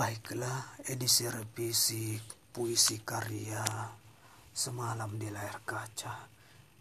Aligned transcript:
Baiklah, 0.00 0.80
edisi 0.88 1.28
revisi 1.28 2.16
puisi 2.48 3.04
karya 3.04 3.60
semalam 4.48 5.20
di 5.20 5.28
layar 5.28 5.60
kaca 5.60 6.24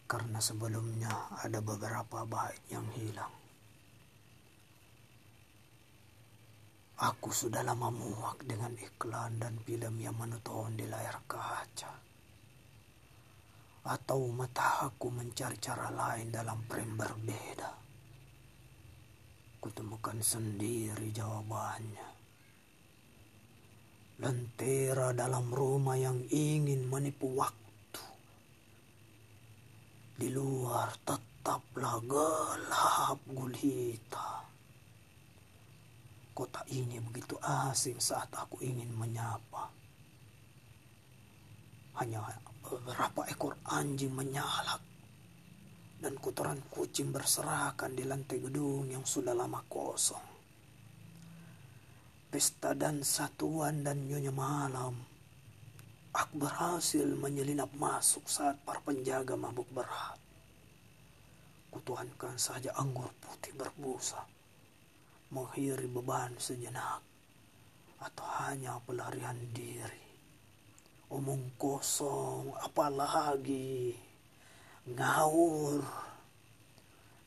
karena 0.07 0.39
sebelumnya 0.39 1.27
ada 1.43 1.59
beberapa 1.59 2.23
bait 2.23 2.63
yang 2.71 2.87
hilang. 2.95 3.35
Aku 7.03 7.35
sudah 7.35 7.59
lama 7.59 7.91
muak 7.91 8.47
dengan 8.47 8.71
iklan 8.79 9.35
dan 9.35 9.59
film 9.67 9.99
yang 9.99 10.15
monoton 10.15 10.79
di 10.79 10.87
layar 10.87 11.19
kaca. 11.27 11.91
Atau 13.83 14.31
mata 14.31 14.87
aku 14.87 15.11
mencari 15.11 15.59
cara 15.59 15.91
lain 15.91 16.31
dalam 16.31 16.63
frame 16.71 16.95
berbeda. 16.95 17.71
Kutemukan 19.59 20.23
sendiri 20.23 21.11
jawabannya 21.11 22.18
lentera 24.19 25.15
dalam 25.15 25.47
rumah 25.47 25.95
yang 25.95 26.19
ingin 26.27 26.83
menipu 26.91 27.39
waktu. 27.39 28.03
Di 30.19 30.27
luar 30.27 30.91
tetaplah 31.07 32.03
gelap 32.03 33.19
gulita. 33.31 34.43
Kota 36.35 36.63
ini 36.71 36.99
begitu 36.99 37.39
asing 37.39 37.99
saat 37.99 38.27
aku 38.35 38.59
ingin 38.59 38.91
menyapa. 38.91 39.71
Hanya 42.03 42.23
beberapa 42.63 43.23
ekor 43.27 43.55
anjing 43.71 44.11
menyalak 44.11 44.83
dan 45.99 46.15
kotoran 46.19 46.59
kucing 46.71 47.11
berserakan 47.11 47.91
di 47.91 48.07
lantai 48.07 48.39
gedung 48.39 48.87
yang 48.87 49.03
sudah 49.03 49.35
lama 49.35 49.59
kosong 49.67 50.38
pesta 52.29 52.77
dan 52.77 53.01
satuan 53.01 53.81
dan 53.81 54.05
nyonya 54.05 54.29
malam. 54.29 54.93
Aku 56.13 56.37
berhasil 56.37 57.05
menyelinap 57.17 57.73
masuk 57.73 58.29
saat 58.29 58.61
para 58.61 58.77
penjaga 58.85 59.33
mabuk 59.33 59.65
berat. 59.73 60.17
Kutuankan 61.73 62.37
saja 62.37 62.73
anggur 62.77 63.09
putih 63.17 63.53
berbusa. 63.57 64.21
Menghiri 65.33 65.89
beban 65.89 66.37
sejenak. 66.37 67.01
Atau 68.01 68.25
hanya 68.45 68.77
pelarian 68.85 69.37
diri. 69.49 70.09
Omong 71.09 71.57
kosong 71.57 72.53
apalagi. 72.61 73.93
Ngawur. 74.85 75.81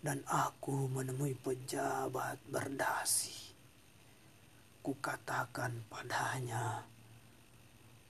Dan 0.02 0.22
aku 0.26 0.90
menemui 0.90 1.38
pejabat 1.38 2.38
berdasi 2.50 3.51
kukatakan 4.82 5.86
padanya, 5.86 6.82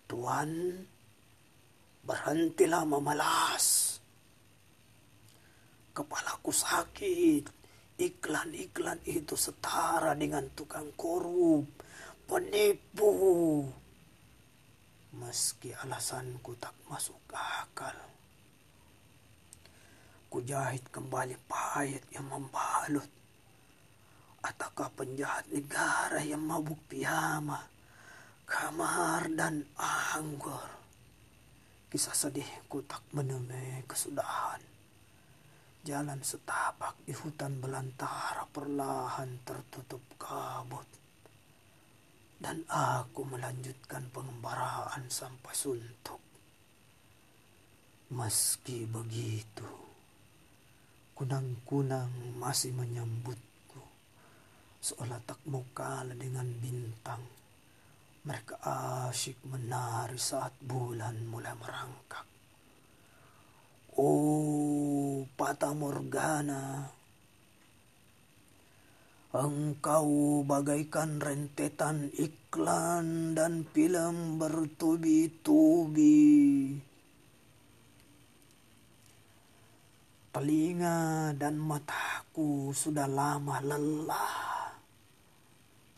Tuan, 0.08 0.82
berhentilah 2.04 2.84
memalas. 2.84 3.96
Kepalaku 5.92 6.50
sakit. 6.52 7.44
Iklan-iklan 8.00 8.98
itu 9.06 9.36
setara 9.36 10.16
dengan 10.16 10.48
tukang 10.56 10.90
korup, 10.96 11.68
penipu. 12.26 13.12
Meski 15.12 15.70
alasanku 15.76 16.56
tak 16.56 16.72
masuk 16.88 17.20
akal. 17.30 17.94
Kujahit 20.32 20.88
kembali 20.88 21.36
pahit 21.44 22.02
yang 22.16 22.26
membalut 22.32 23.21
Ataukah 24.62 24.94
penjahat 24.94 25.50
negara 25.50 26.22
yang 26.22 26.46
mabuk 26.46 26.78
piyama, 26.86 27.66
kamar 28.46 29.26
dan 29.34 29.66
anggur? 30.14 30.70
Kisah 31.90 32.14
sedihku 32.14 32.86
tak 32.86 33.02
menemui 33.10 33.82
kesudahan. 33.90 34.62
Jalan 35.82 36.22
setapak 36.22 36.94
di 37.02 37.10
hutan 37.10 37.58
belantara 37.58 38.46
perlahan 38.54 39.42
tertutup 39.42 39.98
kabut. 40.14 40.86
Dan 42.38 42.62
aku 42.70 43.26
melanjutkan 43.26 44.14
pengembaraan 44.14 45.10
sampai 45.10 45.54
suntuk. 45.58 46.22
Meski 48.14 48.86
begitu, 48.86 49.66
kunang-kunang 51.18 52.38
masih 52.38 52.70
menyambut 52.78 53.51
seolah 54.82 55.22
tak 55.22 55.38
mau 55.46 55.62
kalah 55.70 56.18
dengan 56.18 56.50
bintang. 56.58 57.22
Mereka 58.26 58.58
asyik 59.06 59.46
menari 59.46 60.18
saat 60.18 60.58
bulan 60.58 61.22
mulai 61.30 61.54
merangkak. 61.54 62.26
Oh, 63.94 65.22
Pata 65.38 65.70
Morgana, 65.70 66.90
engkau 69.30 70.42
bagaikan 70.42 71.22
rentetan 71.22 72.10
iklan 72.18 73.38
dan 73.38 73.62
film 73.70 74.42
bertubi-tubi. 74.42 76.10
Telinga 80.32 81.36
dan 81.36 81.60
mataku 81.60 82.72
sudah 82.72 83.04
lama 83.04 83.60
lelah 83.60 84.51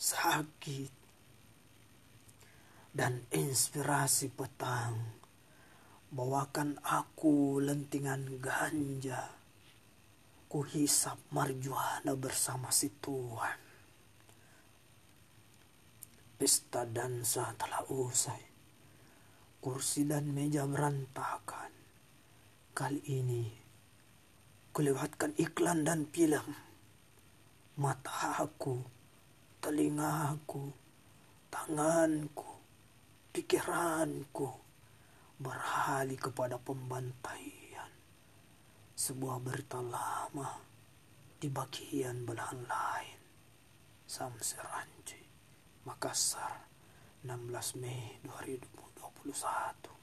sakit, 0.05 0.93
dan 2.93 3.25
inspirasi 3.33 4.29
petang. 4.29 5.01
Bawakan 6.13 6.77
aku 6.85 7.59
lentingan 7.65 8.39
ganja. 8.39 9.33
Ku 10.47 10.63
hisap 10.63 11.19
marjuana 11.33 12.15
bersama 12.15 12.69
si 12.71 12.93
Tuhan. 13.01 13.59
Pesta 16.39 16.87
dansa 16.87 17.57
telah 17.59 17.83
usai. 17.91 18.45
Kursi 19.59 20.05
dan 20.07 20.31
meja 20.31 20.69
berantakan. 20.69 21.73
Kali 22.77 23.01
ini 23.11 23.43
kulewatkan 24.71 25.35
iklan 25.41 25.83
dan 25.83 26.07
film. 26.13 26.55
Mata 27.75 28.39
aku 28.39 28.95
telingaku, 29.65 30.77
tanganku, 31.49 32.61
pikiranku 33.33 34.45
beralih 35.41 36.21
kepada 36.21 36.61
pembantaian. 36.61 37.89
Sebuah 38.93 39.41
berita 39.41 39.81
lama 39.81 40.61
di 41.41 41.49
bagian 41.49 42.29
belahan 42.29 42.61
lain. 42.61 43.21
Samsir 44.05 44.69
Anji, 44.69 45.25
Makassar, 45.89 46.69
16 47.25 47.81
Mei 47.81 48.21
2021. 48.21 49.94